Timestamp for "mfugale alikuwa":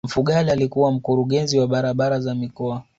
0.05-0.91